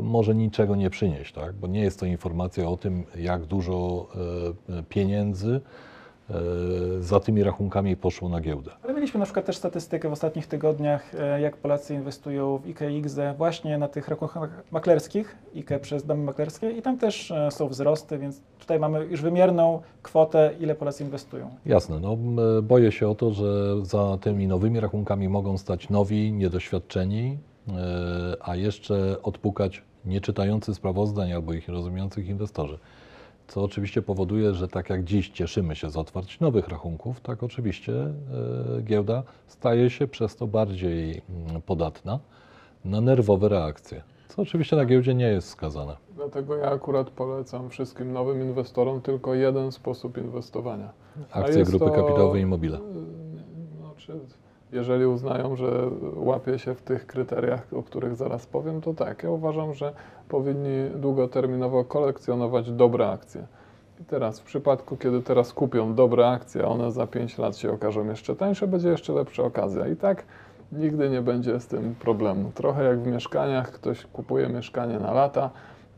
może 0.02 0.34
niczego 0.34 0.76
nie 0.76 0.90
przynieść, 0.90 1.32
tak? 1.32 1.54
bo 1.54 1.66
nie 1.66 1.80
jest 1.80 2.00
to 2.00 2.06
informacja 2.06 2.68
o 2.68 2.76
tym, 2.76 3.04
jak 3.16 3.44
dużo 3.44 4.06
e, 4.68 4.82
pieniędzy 4.82 5.60
za 7.00 7.20
tymi 7.20 7.42
rachunkami 7.42 7.96
poszło 7.96 8.28
na 8.28 8.40
giełdę. 8.40 8.70
Ale 8.84 8.94
mieliśmy 8.94 9.18
na 9.18 9.24
przykład 9.24 9.46
też 9.46 9.56
statystykę 9.56 10.08
w 10.08 10.12
ostatnich 10.12 10.46
tygodniach, 10.46 11.14
e, 11.14 11.40
jak 11.40 11.56
Polacy 11.56 11.94
inwestują 11.94 12.58
w 12.58 12.66
IKE 12.66 12.90
i 12.90 12.96
IGZE 12.96 13.34
właśnie 13.38 13.78
na 13.78 13.88
tych 13.88 14.08
rachunkach 14.08 14.50
maklerskich, 14.70 15.36
IKE 15.56 15.78
przez 15.80 16.06
domy 16.06 16.24
maklerskie 16.24 16.70
i 16.70 16.82
tam 16.82 16.98
też 16.98 17.30
e, 17.30 17.50
są 17.50 17.68
wzrosty, 17.68 18.18
więc 18.18 18.40
tutaj 18.58 18.78
mamy 18.80 19.04
już 19.04 19.22
wymierną 19.22 19.82
kwotę, 20.02 20.50
ile 20.60 20.74
Polacy 20.74 21.04
inwestują. 21.04 21.50
Jasne, 21.66 22.00
no 22.00 22.16
boję 22.62 22.92
się 22.92 23.08
o 23.08 23.14
to, 23.14 23.30
że 23.30 23.76
za 23.86 24.18
tymi 24.20 24.46
nowymi 24.46 24.80
rachunkami 24.80 25.28
mogą 25.28 25.58
stać 25.58 25.90
nowi, 25.90 26.32
niedoświadczeni, 26.32 27.38
e, 27.68 28.36
a 28.40 28.56
jeszcze 28.56 29.22
odpukać 29.22 29.82
nieczytający 30.04 30.74
sprawozdań 30.74 31.32
albo 31.32 31.52
ich 31.52 31.68
rozumiejących 31.68 32.28
inwestorzy. 32.28 32.78
Co 33.48 33.62
oczywiście 33.62 34.02
powoduje, 34.02 34.54
że 34.54 34.68
tak 34.68 34.90
jak 34.90 35.04
dziś 35.04 35.28
cieszymy 35.28 35.76
się 35.76 35.90
z 35.90 35.96
otwarć 35.96 36.40
nowych 36.40 36.68
rachunków, 36.68 37.20
tak 37.20 37.42
oczywiście 37.42 37.92
e, 37.94 38.12
giełda 38.82 39.22
staje 39.46 39.90
się 39.90 40.06
przez 40.06 40.36
to 40.36 40.46
bardziej 40.46 41.22
mm, 41.50 41.62
podatna 41.62 42.18
na 42.84 43.00
nerwowe 43.00 43.48
reakcje. 43.48 44.02
Co 44.28 44.42
oczywiście 44.42 44.76
na 44.76 44.84
giełdzie 44.84 45.14
nie 45.14 45.26
jest 45.28 45.48
skazane. 45.48 45.96
Dlatego 46.16 46.56
ja 46.56 46.70
akurat 46.70 47.10
polecam 47.10 47.70
wszystkim 47.70 48.12
nowym 48.12 48.42
inwestorom 48.42 49.00
tylko 49.00 49.34
jeden 49.34 49.72
sposób 49.72 50.18
inwestowania. 50.18 50.92
Akcje 51.32 51.64
grupy 51.64 51.84
to- 51.84 51.90
kapitałowej 51.90 52.42
Immobile. 52.42 52.78
Znaczy, 53.80 54.20
jeżeli 54.72 55.06
uznają, 55.06 55.56
że 55.56 55.90
łapie 56.16 56.58
się 56.58 56.74
w 56.74 56.82
tych 56.82 57.06
kryteriach, 57.06 57.66
o 57.72 57.82
których 57.82 58.16
zaraz 58.16 58.46
powiem, 58.46 58.80
to 58.80 58.94
tak. 58.94 59.22
Ja 59.22 59.30
uważam, 59.30 59.74
że 59.74 59.92
powinni 60.28 60.90
długoterminowo 60.94 61.84
kolekcjonować 61.84 62.72
dobre 62.72 63.10
akcje. 63.10 63.46
I 64.00 64.04
teraz 64.04 64.40
w 64.40 64.42
przypadku, 64.42 64.96
kiedy 64.96 65.22
teraz 65.22 65.52
kupią 65.52 65.94
dobre 65.94 66.28
akcje, 66.28 66.64
a 66.64 66.66
one 66.66 66.92
za 66.92 67.06
5 67.06 67.38
lat 67.38 67.56
się 67.56 67.72
okażą 67.72 68.08
jeszcze 68.08 68.36
tańsze, 68.36 68.66
będzie 68.66 68.88
jeszcze 68.88 69.12
lepsza 69.12 69.42
okazja. 69.42 69.88
I 69.88 69.96
tak 69.96 70.24
nigdy 70.72 71.10
nie 71.10 71.22
będzie 71.22 71.60
z 71.60 71.66
tym 71.66 71.94
problemu. 71.94 72.52
Trochę 72.54 72.84
jak 72.84 73.00
w 73.00 73.06
mieszkaniach, 73.06 73.70
ktoś 73.72 74.06
kupuje 74.06 74.48
mieszkanie 74.48 74.98
na 74.98 75.12
lata, 75.12 75.50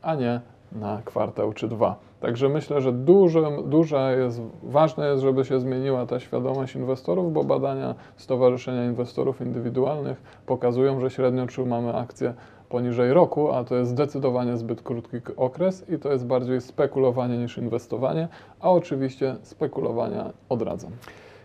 a 0.02 0.14
nie 0.14 0.40
na 0.72 1.02
kwartał 1.04 1.52
czy 1.52 1.68
dwa. 1.68 1.96
Także 2.20 2.48
myślę, 2.48 2.80
że 2.80 2.92
dużo, 2.92 3.62
duża 3.62 4.12
jest, 4.12 4.42
ważne 4.62 5.08
jest, 5.08 5.22
żeby 5.22 5.44
się 5.44 5.60
zmieniła 5.60 6.06
ta 6.06 6.20
świadomość 6.20 6.74
inwestorów, 6.74 7.32
bo 7.32 7.44
badania 7.44 7.94
Stowarzyszenia 8.16 8.84
Inwestorów 8.84 9.40
Indywidualnych 9.40 10.22
pokazują, 10.46 11.00
że 11.00 11.10
średnio 11.10 11.46
trzymamy 11.46 11.96
akcje 11.96 12.34
poniżej 12.68 13.12
roku, 13.12 13.52
a 13.52 13.64
to 13.64 13.76
jest 13.76 13.90
zdecydowanie 13.90 14.56
zbyt 14.56 14.82
krótki 14.82 15.16
okres 15.36 15.88
i 15.88 15.98
to 15.98 16.12
jest 16.12 16.26
bardziej 16.26 16.60
spekulowanie 16.60 17.38
niż 17.38 17.58
inwestowanie, 17.58 18.28
a 18.60 18.70
oczywiście 18.70 19.36
spekulowania 19.42 20.32
odradzam. 20.48 20.90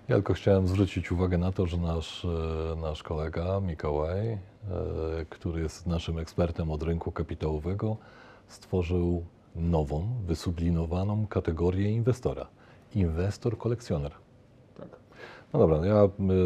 Ja 0.10 0.16
tylko 0.16 0.34
chciałem 0.34 0.68
zwrócić 0.68 1.12
uwagę 1.12 1.38
na 1.38 1.52
to, 1.52 1.66
że 1.66 1.78
nasz, 1.78 2.26
e, 2.26 2.76
nasz 2.82 3.04
kolega 3.04 3.60
Mikołaj, 3.60 4.28
e, 4.28 4.38
który 5.30 5.62
jest 5.62 5.88
naszym 5.88 6.20
ekspertem 6.20 6.72
od 6.72 6.84
rynku 6.84 7.12
kapitałowego, 7.12 7.98
stworzył 8.48 9.24
nową, 9.56 10.08
wysublinowaną 10.28 11.28
kategorię 11.28 11.92
inwestora. 11.92 12.48
Inwestor 12.96 13.58
kolekcjoner. 13.58 14.12
Tak. 14.78 14.88
No 15.54 15.60
dobra, 15.60 15.86
ja 15.86 16.04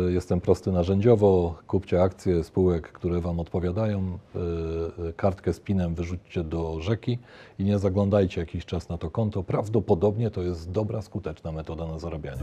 y, 0.08 0.12
jestem 0.12 0.42
prosty 0.42 0.72
narzędziowo. 0.72 1.56
Kupcie 1.68 2.02
akcje 2.02 2.44
spółek, 2.44 2.92
które 2.92 3.22
Wam 3.22 3.40
odpowiadają. 3.40 4.18
y, 4.36 4.40
y, 5.10 5.14
Kartkę 5.14 5.54
z 5.54 5.60
pinem 5.60 5.96
wyrzućcie 5.96 6.44
do 6.44 6.82
rzeki 6.82 7.20
i 7.60 7.64
nie 7.64 7.80
zaglądajcie 7.80 8.42
jakiś 8.42 8.66
czas 8.66 8.90
na 8.90 8.98
to 8.98 9.10
konto. 9.10 9.44
Prawdopodobnie 9.44 10.32
to 10.32 10.42
jest 10.42 10.72
dobra, 10.72 11.02
skuteczna 11.02 11.52
metoda 11.52 11.88
na 11.88 12.00
zarabianie. 12.00 12.42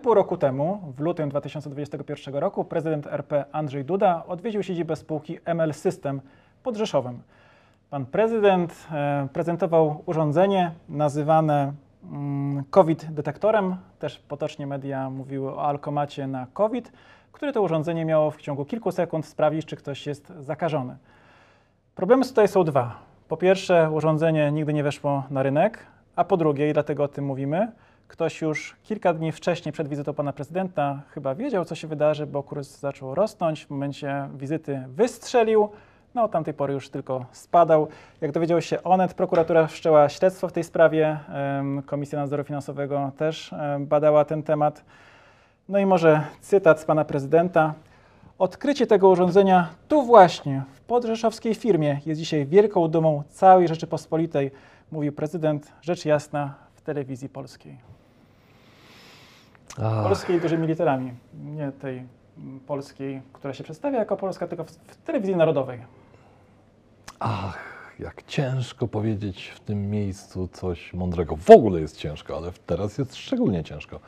Dwa 0.00 0.02
i 0.02 0.04
pół 0.04 0.14
roku 0.14 0.36
temu, 0.36 0.92
w 0.96 1.00
lutym 1.00 1.28
2021 1.28 2.34
roku, 2.34 2.64
prezydent 2.64 3.06
RP 3.06 3.44
Andrzej 3.52 3.84
Duda 3.84 4.24
odwiedził 4.28 4.62
siedzibę 4.62 4.96
spółki 4.96 5.38
ML 5.44 5.74
System 5.74 6.20
pod 6.62 6.76
Rzeszowem. 6.76 7.22
Pan 7.90 8.06
prezydent 8.06 8.86
e, 8.92 9.28
prezentował 9.32 10.02
urządzenie 10.06 10.72
nazywane 10.88 11.72
mm, 12.12 12.64
COVID-detektorem, 12.70 13.76
też 13.98 14.18
potocznie 14.18 14.66
media 14.66 15.10
mówiły 15.10 15.54
o 15.54 15.66
alkomacie 15.66 16.26
na 16.26 16.46
COVID, 16.52 16.92
które 17.32 17.52
to 17.52 17.62
urządzenie 17.62 18.04
miało 18.04 18.30
w 18.30 18.40
ciągu 18.40 18.64
kilku 18.64 18.92
sekund 18.92 19.26
sprawdzić, 19.26 19.66
czy 19.66 19.76
ktoś 19.76 20.06
jest 20.06 20.32
zakażony. 20.38 20.96
Problemy 21.94 22.24
tutaj 22.24 22.48
są 22.48 22.64
dwa. 22.64 22.98
Po 23.28 23.36
pierwsze, 23.36 23.90
urządzenie 23.90 24.52
nigdy 24.52 24.72
nie 24.72 24.82
weszło 24.82 25.22
na 25.30 25.42
rynek, 25.42 25.86
a 26.16 26.24
po 26.24 26.36
drugie, 26.36 26.70
i 26.70 26.72
dlatego 26.72 27.04
o 27.04 27.08
tym 27.08 27.24
mówimy, 27.24 27.72
ktoś 28.10 28.40
już 28.40 28.76
kilka 28.82 29.14
dni 29.14 29.32
wcześniej 29.32 29.72
przed 29.72 29.88
wizytą 29.88 30.14
pana 30.14 30.32
prezydenta 30.32 31.02
chyba 31.10 31.34
wiedział, 31.34 31.64
co 31.64 31.74
się 31.74 31.88
wydarzy, 31.88 32.26
bo 32.26 32.42
kurs 32.42 32.78
zaczął 32.78 33.14
rosnąć. 33.14 33.66
W 33.66 33.70
momencie 33.70 34.28
wizyty 34.34 34.84
wystrzelił. 34.88 35.68
No, 36.14 36.22
od 36.22 36.32
tamtej 36.32 36.54
pory 36.54 36.74
już 36.74 36.88
tylko 36.88 37.26
spadał. 37.32 37.88
Jak 38.20 38.32
dowiedział 38.32 38.60
się 38.60 38.82
Onet, 38.82 39.14
prokuratura 39.14 39.66
wszczęła 39.66 40.08
śledztwo 40.08 40.48
w 40.48 40.52
tej 40.52 40.64
sprawie. 40.64 41.18
Komisja 41.86 42.18
Nadzoru 42.18 42.44
Finansowego 42.44 43.12
też 43.16 43.54
badała 43.80 44.24
ten 44.24 44.42
temat. 44.42 44.84
No 45.68 45.78
i 45.78 45.86
może 45.86 46.22
cytat 46.40 46.80
z 46.80 46.84
pana 46.84 47.04
prezydenta. 47.04 47.74
Odkrycie 48.38 48.86
tego 48.86 49.08
urządzenia 49.08 49.68
tu 49.88 50.02
właśnie, 50.02 50.62
w 50.72 50.80
podrzeszowskiej 50.80 51.54
firmie, 51.54 52.00
jest 52.06 52.20
dzisiaj 52.20 52.46
wielką 52.46 52.88
dumą 52.88 53.22
całej 53.28 53.68
Rzeczypospolitej, 53.68 54.50
mówił 54.92 55.12
prezydent, 55.12 55.72
rzecz 55.82 56.04
jasna, 56.04 56.54
w 56.74 56.82
telewizji 56.82 57.28
polskiej. 57.28 57.90
Ach, 59.84 60.04
Polskiej 60.04 60.40
dużymi 60.40 60.66
literami, 60.66 61.12
nie 61.44 61.72
tej 61.72 62.06
polskiej, 62.66 63.22
która 63.32 63.54
się 63.54 63.64
przedstawia 63.64 63.98
jako 63.98 64.16
polska, 64.16 64.46
tylko 64.46 64.64
w, 64.64 64.70
w 64.70 64.96
telewizji 64.96 65.36
narodowej. 65.36 65.78
ach, 67.18 67.58
jak 67.98 68.22
ciężko 68.22 68.88
powiedzieć 68.88 69.48
w 69.48 69.60
tym 69.60 69.90
miejscu 69.90 70.48
coś 70.52 70.94
mądrego. 70.94 71.36
W 71.36 71.50
ogóle 71.50 71.80
jest 71.80 71.96
ciężko, 71.96 72.36
ale 72.36 72.52
teraz 72.66 72.98
jest 72.98 73.16
szczególnie 73.16 73.64
ciężko. 73.64 74.00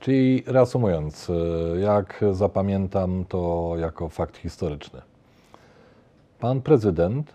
Czyli 0.00 0.42
reasumując, 0.46 1.30
e, 1.30 1.80
jak 1.80 2.24
zapamiętam 2.32 3.24
to 3.28 3.72
jako 3.78 4.08
fakt 4.08 4.36
historyczny. 4.36 5.02
Pan 6.40 6.60
prezydent 6.60 7.32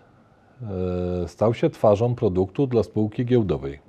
e, 1.24 1.28
stał 1.28 1.54
się 1.54 1.70
twarzą 1.70 2.14
produktu 2.14 2.66
dla 2.66 2.82
spółki 2.82 3.24
giełdowej. 3.24 3.87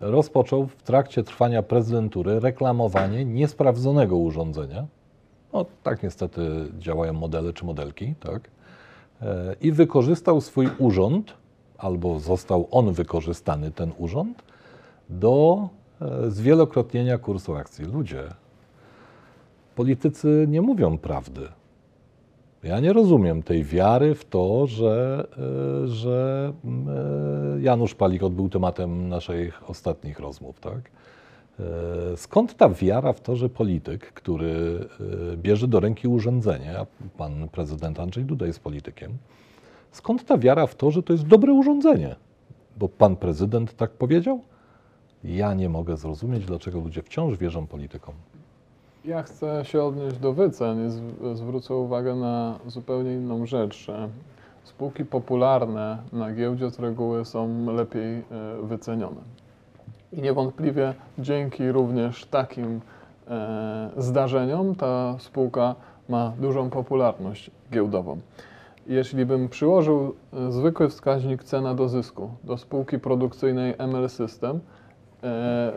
Rozpoczął 0.00 0.66
w 0.66 0.82
trakcie 0.82 1.22
trwania 1.22 1.62
prezydentury 1.62 2.40
reklamowanie 2.40 3.24
niesprawdzonego 3.24 4.16
urządzenia. 4.16 4.86
No, 5.52 5.64
tak 5.82 6.02
niestety 6.02 6.72
działają 6.78 7.12
modele 7.12 7.52
czy 7.52 7.64
modelki, 7.64 8.14
tak? 8.20 8.50
E, 9.22 9.56
I 9.60 9.72
wykorzystał 9.72 10.40
swój 10.40 10.68
urząd, 10.78 11.34
albo 11.78 12.18
został 12.18 12.68
on 12.70 12.92
wykorzystany, 12.92 13.70
ten 13.70 13.92
urząd, 13.98 14.42
do 15.08 15.68
e, 16.00 16.30
zwielokrotnienia 16.30 17.18
kursu 17.18 17.54
akcji. 17.54 17.84
Ludzie, 17.84 18.22
politycy 19.74 20.46
nie 20.48 20.62
mówią 20.62 20.98
prawdy. 20.98 21.48
Ja 22.62 22.80
nie 22.80 22.92
rozumiem 22.92 23.42
tej 23.42 23.64
wiary 23.64 24.14
w 24.14 24.24
to, 24.24 24.66
że, 24.66 25.26
e, 25.84 25.88
że 25.88 26.52
mm, 26.64 26.88
e, 26.88 27.62
Janusz 27.62 27.94
Palikot 27.94 28.34
był 28.34 28.48
tematem 28.48 29.08
naszych 29.08 29.70
ostatnich 29.70 30.20
rozmów. 30.20 30.60
Tak? 30.60 30.90
E, 31.60 32.16
Skąd 32.16 32.56
ta 32.56 32.68
wiara 32.68 33.12
w 33.12 33.20
to, 33.20 33.36
że 33.36 33.48
polityk, 33.48 34.12
który 34.12 34.84
bierze 35.36 35.68
do 35.68 35.80
ręki 35.80 36.08
urządzenie, 36.08 36.78
a 36.78 36.86
pan 37.18 37.48
prezydent 37.48 38.00
Andrzej 38.00 38.24
Duda 38.24 38.46
jest 38.46 38.60
politykiem, 38.60 39.18
skąd 39.90 40.24
ta 40.24 40.38
wiara 40.38 40.66
w 40.66 40.74
to, 40.74 40.90
że 40.90 41.02
to 41.02 41.12
jest 41.12 41.26
dobre 41.26 41.52
urządzenie? 41.52 42.16
Bo 42.78 42.88
pan 42.88 43.16
prezydent 43.16 43.76
tak 43.76 43.90
powiedział? 43.90 44.40
Ja 45.24 45.54
nie 45.54 45.68
mogę 45.68 45.96
zrozumieć, 45.96 46.44
dlaczego 46.44 46.80
ludzie 46.80 47.02
wciąż 47.02 47.36
wierzą 47.38 47.66
politykom. 47.66 48.14
Ja 49.04 49.22
chcę 49.22 49.64
się 49.64 49.82
odnieść 49.82 50.18
do 50.18 50.32
wycen 50.32 50.86
i 50.86 50.90
zw- 50.90 51.36
zwrócę 51.36 51.74
uwagę 51.74 52.14
na 52.14 52.58
zupełnie 52.66 53.14
inną 53.14 53.46
rzecz. 53.46 53.84
że 53.84 54.08
Spółki 54.64 55.04
popularne 55.04 55.98
na 56.12 56.32
giełdzie 56.34 56.70
z 56.70 56.78
reguły 56.78 57.24
są 57.24 57.66
lepiej 57.72 58.18
e, 58.18 58.22
wycenione. 58.62 59.20
I 60.12 60.22
niewątpliwie 60.22 60.94
dzięki 61.18 61.72
również 61.72 62.24
takim 62.26 62.80
e, 63.28 63.90
zdarzeniom 63.96 64.74
ta 64.74 65.16
spółka 65.18 65.74
ma 66.08 66.32
dużą 66.40 66.70
popularność 66.70 67.50
giełdową. 67.72 68.18
Jeśli 68.86 69.26
bym 69.26 69.48
przyłożył 69.48 70.14
e, 70.32 70.52
zwykły 70.52 70.88
wskaźnik 70.88 71.44
cena 71.44 71.74
do 71.74 71.88
zysku 71.88 72.30
do 72.44 72.58
spółki 72.58 72.98
produkcyjnej 72.98 73.74
ML 73.78 74.08
System, 74.08 74.56
e, 74.56 74.77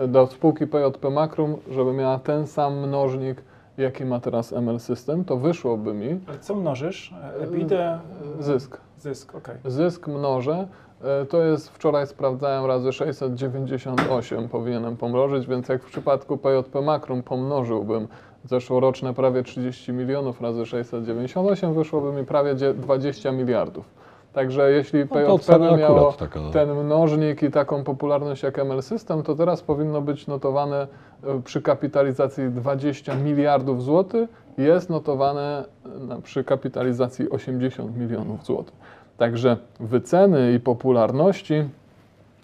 do 0.08 0.28
spółki 0.28 0.68
PJP 0.68 1.10
Makrum, 1.10 1.58
żeby 1.70 1.94
miała 1.94 2.20
ten 2.20 2.48
sam 2.48 2.88
mnożnik, 2.88 3.42
jaki 3.78 4.06
ma 4.06 4.20
teraz 4.20 4.54
ML 4.54 4.80
System, 4.80 5.26
to 5.26 5.38
wyszłoby 5.38 5.94
mi 5.94 6.20
Ale 6.28 6.40
co 6.40 6.56
mnożysz? 6.56 7.14
E, 7.40 7.44
EBITDA, 7.44 8.00
zysk. 8.40 8.78
zysk, 9.00 9.36
okej. 9.36 9.56
Zysk 9.66 10.08
mnożę, 10.08 10.68
e, 11.04 11.26
to 11.26 11.42
jest, 11.44 11.70
wczoraj 11.70 12.08
sprawdzałem 12.08 12.66
razy 12.66 12.94
698 12.94 14.50
powinienem 14.50 14.98
pomnożyć, 14.98 15.48
więc 15.48 15.70
jak 15.70 15.84
w 15.84 15.86
przypadku 15.86 16.38
PJP 16.38 16.82
Makrum 16.82 17.24
pomnożyłbym 17.24 18.08
zeszłoroczne 18.46 19.14
prawie 19.14 19.44
30 19.44 19.94
milionów 19.94 20.42
razy 20.42 20.66
698, 20.66 21.74
wyszłoby 21.74 22.12
mi 22.20 22.26
prawie 22.26 22.56
dzie- 22.56 22.74
20 22.74 23.32
miliardów. 23.32 23.86
Także 24.34 24.72
jeśli 24.72 25.00
No 25.00 25.06
PJP 25.38 25.78
miało 25.78 26.14
taka. 26.14 26.40
ten 26.54 26.74
mnożnik 26.74 27.44
i 27.44 27.52
taką 27.52 27.84
popularność 27.84 28.44
jak 28.44 28.60
ML 28.60 28.82
System, 28.82 29.24
to 29.24 29.36
teraz 29.36 29.62
powinno 29.62 30.02
być 30.02 30.28
notowane 30.28 30.88
e, 31.24 31.42
przy 31.42 31.62
kapitalizacji 31.62 32.50
20 32.50 33.16
miliardów 33.16 33.84
złotych, 33.84 34.30
jest 34.58 34.90
notowane 34.90 35.66
e, 36.10 36.22
przy 36.22 36.44
kapitalizacji 36.44 37.30
80 37.30 37.98
milionów 37.98 38.46
złotych. 38.46 38.76
Także 39.18 39.58
wyceny 39.80 40.54
i 40.54 40.60
popularności 40.60 41.64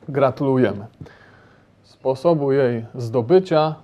gratulujemy. 0.09 0.85
Sposobu 1.83 2.51
jej 2.51 2.85
zdobycia 2.95 3.75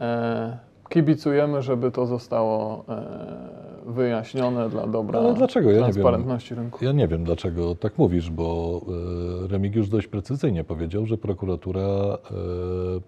e, 0.00 0.58
kibicujemy, 0.88 1.62
żeby 1.62 1.90
to 1.90 2.06
zostało 2.06 2.84
e, 2.88 3.02
wyjaśnione 3.92 4.68
dla 4.68 4.86
dobra 4.86 5.18
Ale 5.18 5.34
dlaczego? 5.34 5.70
Ja 5.70 5.76
nie 5.76 5.82
wiem. 5.82 5.92
transparentności 5.92 6.54
rynku. 6.54 6.84
Ja 6.84 6.92
nie 6.92 7.08
wiem, 7.08 7.24
dlaczego 7.24 7.74
tak 7.74 7.98
mówisz, 7.98 8.30
bo 8.30 8.80
e, 9.44 9.48
Remigiusz 9.48 9.88
dość 9.88 10.06
precyzyjnie 10.06 10.64
powiedział, 10.64 11.06
że 11.06 11.18
prokuratura 11.18 11.80
e, 11.80 12.18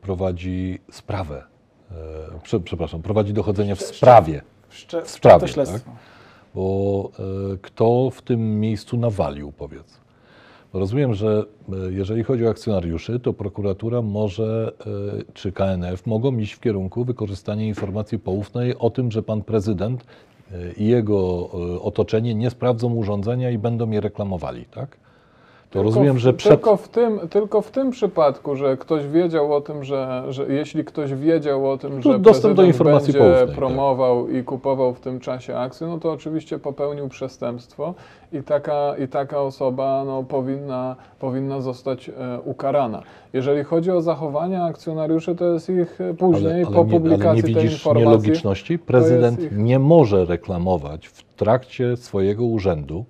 prowadzi 0.00 0.78
sprawę. 0.90 1.42
E, 1.90 1.94
prze, 2.42 2.60
przepraszam, 2.60 3.02
prowadzi 3.02 3.32
dochodzenie 3.32 3.76
w 3.76 3.82
sprawie. 3.82 4.42
W 5.04 5.10
sprawie, 5.10 5.40
to 5.40 5.46
śledztwo. 5.46 5.90
Bo 6.54 7.10
kto 7.62 8.10
w 8.10 8.22
tym 8.22 8.60
miejscu 8.60 8.96
nawalił, 8.96 9.52
powiedz? 9.52 10.00
Rozumiem, 10.72 11.14
że 11.14 11.44
jeżeli 11.90 12.24
chodzi 12.24 12.46
o 12.46 12.50
akcjonariuszy, 12.50 13.20
to 13.20 13.32
prokuratura 13.32 14.02
może, 14.02 14.72
czy 15.34 15.52
KNF 15.52 16.06
mogą 16.06 16.38
iść 16.38 16.52
w 16.52 16.60
kierunku 16.60 17.04
wykorzystania 17.04 17.64
informacji 17.64 18.18
poufnej 18.18 18.78
o 18.78 18.90
tym, 18.90 19.10
że 19.10 19.22
pan 19.22 19.42
prezydent 19.42 20.04
i 20.76 20.86
jego 20.86 21.48
e, 21.76 21.80
otoczenie 21.80 22.34
nie 22.34 22.50
sprawdzą 22.50 22.94
urządzenia 22.94 23.50
i 23.50 23.58
będą 23.58 23.90
je 23.90 24.00
reklamowali, 24.00 24.64
tak? 24.64 24.96
To 25.74 25.78
Tylko 25.78 25.88
rozumiem, 25.88 26.16
w, 26.16 26.18
że 26.18 26.32
przed... 26.32 26.52
Tylko 26.52 26.76
w, 26.76 26.88
tym, 26.88 27.20
tylko 27.30 27.62
w 27.62 27.70
tym 27.70 27.90
przypadku, 27.90 28.56
że 28.56 28.76
ktoś 28.76 29.06
wiedział 29.06 29.54
o 29.54 29.60
tym, 29.60 29.84
że, 29.84 30.24
że 30.28 30.46
jeśli 30.48 30.84
ktoś 30.84 31.14
wiedział 31.14 31.70
o 31.70 31.78
tym, 31.78 32.02
że 32.02 32.18
dostęp 32.18 32.54
do 32.54 32.64
informacji 32.64 33.12
będzie 33.12 33.28
poufnej, 33.28 33.46
tak. 33.46 33.56
promował 33.56 34.28
i 34.28 34.42
kupował 34.42 34.94
w 34.94 35.00
tym 35.00 35.20
czasie 35.20 35.56
akcje, 35.56 35.86
no 35.86 35.98
to 35.98 36.12
oczywiście 36.12 36.58
popełnił 36.58 37.08
przestępstwo 37.08 37.94
i 38.32 38.42
taka, 38.42 38.96
i 38.96 39.08
taka 39.08 39.40
osoba 39.40 40.02
no, 40.06 40.22
powinna, 40.22 40.96
powinna 41.18 41.60
zostać 41.60 42.08
e, 42.08 42.12
ukarana. 42.44 43.02
Jeżeli 43.32 43.64
chodzi 43.64 43.90
o 43.90 44.02
zachowania 44.02 44.64
akcjonariuszy, 44.64 45.34
to 45.34 45.44
jest 45.44 45.70
ich 45.70 46.00
e, 46.00 46.14
później, 46.14 46.64
po 46.64 46.70
nie, 46.70 46.76
ale 46.76 46.86
nie 46.86 46.92
publikacji 46.92 47.42
tej 47.42 47.54
widzisz 47.54 47.72
informacji. 47.72 48.08
nielogiczności? 48.08 48.78
Prezydent 48.78 49.40
ich- 49.40 49.58
nie 49.58 49.78
może 49.78 50.24
reklamować 50.24 51.06
w 51.06 51.22
trakcie 51.36 51.96
swojego 51.96 52.44
urzędu 52.44 53.04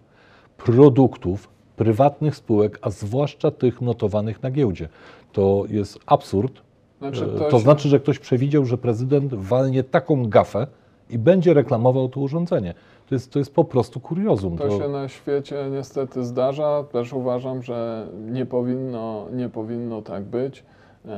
produktów 0.57 1.54
prywatnych 1.77 2.37
spółek, 2.37 2.79
a 2.83 2.91
zwłaszcza 2.91 3.51
tych 3.51 3.81
notowanych 3.81 4.43
na 4.43 4.51
giełdzie. 4.51 4.89
To 5.33 5.65
jest 5.69 5.99
absurd. 6.07 6.61
Znaczy, 6.99 7.25
E, 7.25 7.27
to 7.39 7.39
to 7.39 7.51
się- 7.51 7.59
znaczy, 7.63 7.89
że 7.89 8.01
ktoś 8.01 8.19
przewidział, 8.19 8.65
że 8.65 8.79
prezydent 8.79 9.35
walnie 9.35 9.85
taką 9.85 10.29
gafę 10.29 10.67
i 11.11 11.19
będzie 11.19 11.55
reklamował 11.55 12.09
to 12.09 12.21
urządzenie. 12.21 12.75
To 13.09 13.15
jest, 13.15 13.33
to 13.33 13.39
jest 13.39 13.55
po 13.55 13.65
prostu 13.65 14.01
kuriozum. 14.01 14.59
To 14.59 14.71
się 14.71 14.89
na 14.89 15.09
świecie 15.09 15.69
niestety 15.73 16.25
zdarza. 16.25 16.85
Też 16.93 17.13
uważam, 17.13 17.63
że 17.63 18.07
nie 18.33 18.47
powinno, 18.47 19.27
nie 19.33 19.49
powinno 19.49 20.03
tak 20.03 20.23
być. 20.25 20.65
E, 21.07 21.11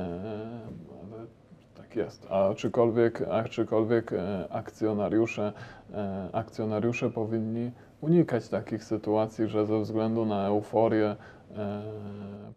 ale 1.13 1.27
tak 1.77 1.97
jest. 1.97 2.27
A 2.31 2.55
czykolwiek, 2.55 3.23
a 3.31 3.45
czykolwiek 3.45 4.13
e, 4.13 4.47
akcjonariusze, 4.51 5.53
akcjonariusze 6.33 7.11
powinni 7.11 7.71
unikać 8.07 8.49
takich 8.49 8.85
sytuacji, 8.85 9.49
że 9.49 9.67
ze 9.67 9.81
względu 9.81 10.25
na 10.25 10.47
euforię 10.47 11.17
e, 11.57 11.83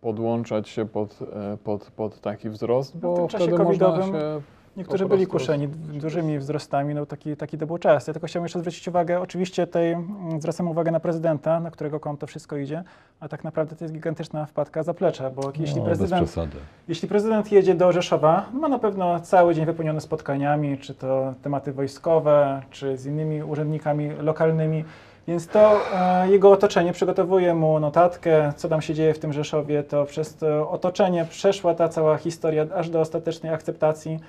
podłączać 0.02 0.70
się 0.70 0.86
pod, 0.86 1.20
e, 1.22 1.58
pod, 1.58 1.92
pod 1.92 2.22
taki 2.22 2.50
wzrost, 2.50 2.96
No 2.96 3.00
w 3.00 3.02
bo 3.02 3.16
tym 3.16 3.28
czasie 3.28 3.48
wtedy 3.48 3.64
można 3.64 4.04
się 4.04 4.42
Niektórzy 4.78 5.06
byli 5.06 5.28
kuszeni 5.28 5.68
dużymi 5.68 6.40
wzrostami, 6.40 6.96
no 6.96 7.06
taki, 7.06 7.36
taki 7.36 7.58
to 7.58 7.68
był 7.68 7.78
czas. 7.78 8.08
Ja 8.08 8.14
tylko 8.14 8.28
chciałem 8.28 8.46
jeszcze 8.46 8.60
zwrócić 8.60 8.88
uwagę, 8.88 9.22
oczywiście 9.22 9.68
tutaj 9.68 9.92
mm, 9.92 10.42
zwracam 10.42 10.68
uwagę 10.68 10.92
na 10.92 11.00
prezydenta, 11.00 11.60
na 11.60 11.72
którego 11.72 12.00
konto 12.00 12.28
wszystko 12.28 12.58
idzie, 12.58 12.84
a 13.20 13.28
tak 13.28 13.44
naprawdę 13.44 13.76
to 13.76 13.84
jest 13.84 13.94
gigantyczna 13.94 14.46
wpadka 14.46 14.84
zaplecza, 14.84 15.30
bo 15.30 15.52
jeśli, 15.60 15.82
no, 15.82 15.86
bez 15.86 15.98
prezydent, 15.98 16.56
jeśli 16.88 17.08
prezydent 17.08 17.52
jedzie 17.52 17.76
do 17.76 17.92
Rzeszowa, 17.92 18.50
ma 18.54 18.70
na 18.70 18.80
pewno 18.80 19.20
cały 19.20 19.56
dzień 19.56 19.66
wypełniony 19.66 20.02
spotkaniami, 20.02 20.78
czy 20.78 20.94
to 20.94 21.34
tematy 21.42 21.74
wojskowe, 21.74 22.62
czy 22.72 22.98
z 22.98 23.06
innymi 23.06 23.44
urzędnikami 23.44 24.10
lokalnymi, 24.10 24.84
więc 25.28 25.48
to 25.48 25.80
e, 25.96 26.30
jego 26.30 26.52
otoczenie 26.52 26.94
przygotowuje 26.94 27.56
mu 27.56 27.80
notatkę, 27.80 28.54
co 28.56 28.70
tam 28.70 28.82
się 28.82 28.94
dzieje 28.94 29.14
w 29.14 29.20
tym 29.20 29.34
Rzeszowie, 29.34 29.84
to 29.84 30.06
przez 30.06 30.36
to 30.36 30.70
otoczenie 30.70 31.26
przeszła 31.30 31.74
ta 31.74 31.90
cała 31.90 32.18
historia 32.18 32.66
aż 32.76 32.90
do 32.90 33.00
ostatecznej 33.00 33.54
akceptacji. 33.54 34.20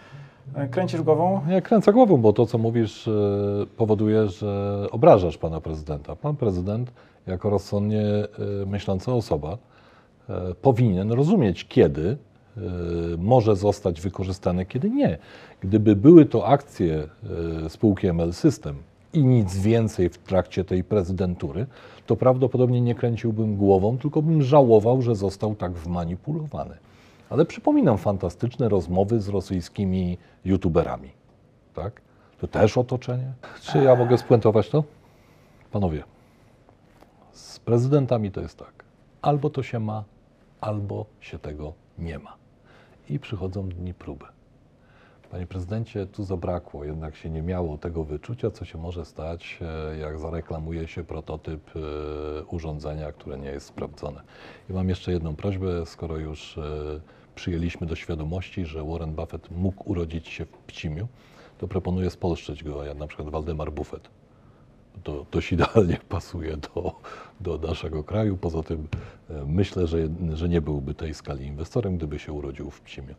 E, 0.54 0.68
Kręcisz 0.68 1.02
głową? 1.02 1.40
Ja 1.48 1.60
kręcę 1.60 1.92
głową, 1.92 2.16
bo 2.16 2.32
to, 2.32 2.46
co 2.46 2.58
mówisz, 2.58 3.08
e, 3.08 3.12
powoduje, 3.76 4.28
że 4.28 4.86
obrażasz 4.90 5.38
pana 5.38 5.60
prezydenta. 5.60 6.16
Pan 6.16 6.36
prezydent, 6.36 6.92
jako 7.26 7.50
rozsądnie 7.50 8.02
e, 8.02 8.26
myśląca 8.66 9.12
osoba, 9.12 9.58
e, 10.28 10.54
powinien 10.62 11.12
rozumieć, 11.12 11.68
kiedy 11.68 12.16
może 13.18 13.56
zostać 13.56 14.00
wykorzystane, 14.00 14.66
kiedy 14.66 14.90
nie. 14.90 15.18
Gdyby 15.60 15.96
były 15.96 16.26
to 16.26 16.46
akcje 16.46 17.08
spółki 17.68 18.06
ML 18.06 18.32
System 18.32 18.76
i 19.12 19.24
nic 19.24 19.56
więcej 19.56 20.08
w 20.08 20.18
trakcie 20.18 20.64
tej 20.64 20.84
prezydentury, 20.84 21.66
to 22.06 22.16
prawdopodobnie 22.16 22.80
nie 22.80 22.94
kręciłbym 22.94 23.56
głową, 23.56 23.98
tylko 23.98 24.22
bym 24.22 24.42
żałował, 24.42 25.02
że 25.02 25.14
został 25.14 25.54
tak 25.54 25.72
wmanipulowany. 25.72 26.76
Ale 27.30 27.44
przypominam 27.44 27.98
fantastyczne 27.98 28.68
rozmowy 28.68 29.20
z 29.20 29.28
rosyjskimi 29.28 30.18
youtuberami. 30.44 31.10
Tak? 31.74 32.00
To 32.40 32.48
też 32.48 32.78
otoczenie. 32.78 33.32
Czy 33.60 33.78
ja 33.78 33.96
mogę 33.96 34.18
spuentować 34.18 34.70
to? 34.70 34.84
Panowie, 35.72 36.02
z 37.32 37.58
prezydentami 37.58 38.30
to 38.30 38.40
jest 38.40 38.58
tak. 38.58 38.84
Albo 39.22 39.50
to 39.50 39.62
się 39.62 39.80
ma, 39.80 40.04
albo 40.60 41.06
się 41.20 41.38
tego 41.38 41.72
nie 41.98 42.18
ma. 42.18 42.36
I 43.10 43.18
przychodzą 43.18 43.68
dni 43.68 43.94
próby. 43.94 44.24
Panie 45.30 45.46
prezydencie, 45.46 46.06
tu 46.06 46.24
zabrakło, 46.24 46.84
jednak 46.84 47.16
się 47.16 47.30
nie 47.30 47.42
miało 47.42 47.78
tego 47.78 48.04
wyczucia, 48.04 48.50
co 48.50 48.64
się 48.64 48.78
może 48.78 49.04
stać, 49.04 49.58
e, 49.92 49.96
jak 49.98 50.18
zareklamuje 50.18 50.88
się 50.88 51.04
prototyp 51.04 51.70
e, 51.76 52.44
urządzenia, 52.44 53.12
które 53.12 53.38
nie 53.38 53.48
jest 53.48 53.66
sprawdzone. 53.66 54.22
I 54.70 54.72
mam 54.72 54.88
jeszcze 54.88 55.12
jedną 55.12 55.36
prośbę, 55.36 55.86
skoro 55.86 56.16
już 56.16 56.58
e, 56.58 56.62
przyjęliśmy 57.34 57.86
do 57.86 57.96
świadomości, 57.96 58.64
że 58.64 58.84
Warren 58.84 59.14
Buffett 59.14 59.50
mógł 59.50 59.90
urodzić 59.90 60.28
się 60.28 60.44
w 60.44 60.48
Pcimiu, 60.48 61.08
to 61.58 61.68
proponuję 61.68 62.10
spolszczyć 62.10 62.64
go, 62.64 62.84
jak 62.84 62.98
na 62.98 63.06
przykład 63.06 63.28
Waldemar 63.28 63.72
Buffett. 63.72 64.10
To 65.02 65.26
dość 65.30 65.52
idealnie 65.62 65.98
pasuje 66.08 66.56
do, 66.56 66.94
do 67.40 67.68
naszego 67.68 68.04
kraju. 68.04 68.36
Poza 68.36 68.62
tym 68.62 68.88
myślę, 69.46 69.86
że, 69.86 70.08
że 70.32 70.48
nie 70.48 70.60
byłby 70.60 70.94
tej 70.94 71.14
skali 71.14 71.46
inwestorem, 71.46 71.96
gdyby 71.96 72.18
się 72.18 72.32
urodził 72.32 72.70
w 72.70 72.80
Pcimiu. 72.80 73.14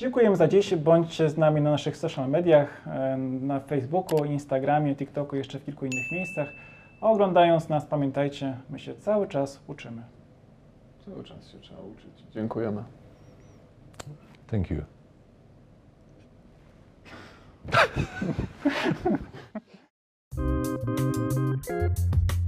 Dziękujemy 0.00 0.36
za 0.36 0.48
dziś. 0.48 0.74
Bądźcie 0.74 1.28
z 1.28 1.36
nami 1.36 1.60
na 1.60 1.70
naszych 1.70 1.96
social 1.96 2.28
mediach, 2.28 2.86
e, 2.86 3.16
na 3.16 3.60
Facebooku, 3.60 4.24
Instagramie, 4.24 4.96
TikToku, 4.96 5.36
jeszcze 5.36 5.58
w 5.58 5.64
kilku 5.64 5.84
innych 5.84 6.12
miejscach. 6.12 6.48
A 7.00 7.10
oglądając 7.10 7.68
nas, 7.68 7.86
pamiętajcie, 7.86 8.56
my 8.70 8.78
się 8.78 8.94
cały 8.94 9.28
czas 9.28 9.60
uczymy. 9.66 10.02
Cały 11.04 11.24
czas 11.24 11.48
się 11.48 11.58
trzeba 11.58 11.80
uczyć. 11.80 12.24
Dziękujemy. 12.32 12.84
Thank 14.46 14.70
you. 14.70 14.82